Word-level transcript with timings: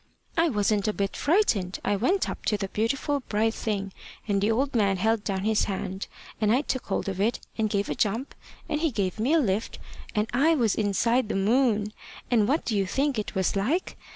I 0.35 0.49
wasn't 0.49 0.87
a 0.87 0.93
bit 0.93 1.15
frightened. 1.15 1.77
I 1.85 1.95
went 1.95 2.27
up 2.27 2.43
to 2.47 2.57
the 2.57 2.69
beautiful 2.69 3.19
bright 3.19 3.53
thing, 3.53 3.93
and 4.27 4.41
the 4.41 4.49
old 4.49 4.73
man 4.73 4.97
held 4.97 5.23
down 5.23 5.43
his 5.43 5.65
hand, 5.65 6.07
and 6.41 6.51
I 6.51 6.61
took 6.61 6.87
hold 6.87 7.07
of 7.07 7.21
it, 7.21 7.39
and 7.55 7.69
gave 7.69 7.87
a 7.87 7.93
jump, 7.93 8.33
and 8.67 8.81
he 8.81 8.89
gave 8.89 9.19
me 9.19 9.33
a 9.33 9.39
lift, 9.39 9.77
and 10.15 10.27
I 10.33 10.55
was 10.55 10.73
inside 10.73 11.29
the 11.29 11.35
moon. 11.35 11.93
And 12.31 12.47
what 12.47 12.65
do 12.65 12.75
you 12.75 12.87
think 12.87 13.19
it 13.19 13.35
was 13.35 13.55
like? 13.55 13.95